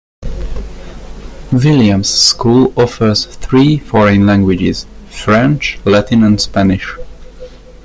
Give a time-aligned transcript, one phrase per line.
[1.51, 6.95] Williams school offers three foreign languages: French, Latin, and Spanish.